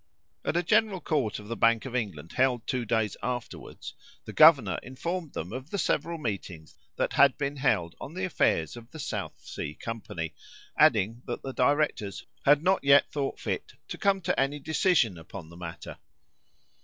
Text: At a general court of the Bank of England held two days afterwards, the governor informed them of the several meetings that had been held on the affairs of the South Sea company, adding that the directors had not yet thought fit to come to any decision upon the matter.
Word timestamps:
At 0.43 0.57
a 0.57 0.63
general 0.63 0.99
court 0.99 1.37
of 1.37 1.47
the 1.47 1.55
Bank 1.55 1.85
of 1.85 1.95
England 1.95 2.31
held 2.31 2.65
two 2.65 2.85
days 2.85 3.15
afterwards, 3.21 3.93
the 4.25 4.33
governor 4.33 4.79
informed 4.81 5.33
them 5.33 5.53
of 5.53 5.69
the 5.69 5.77
several 5.77 6.17
meetings 6.17 6.75
that 6.95 7.13
had 7.13 7.37
been 7.37 7.57
held 7.57 7.93
on 8.01 8.15
the 8.15 8.25
affairs 8.25 8.75
of 8.75 8.89
the 8.89 8.97
South 8.97 9.37
Sea 9.45 9.75
company, 9.79 10.33
adding 10.75 11.21
that 11.27 11.43
the 11.43 11.53
directors 11.53 12.25
had 12.45 12.63
not 12.63 12.83
yet 12.83 13.11
thought 13.11 13.39
fit 13.39 13.73
to 13.89 13.97
come 13.99 14.21
to 14.21 14.39
any 14.39 14.57
decision 14.57 15.19
upon 15.19 15.49
the 15.49 15.57
matter. 15.57 15.99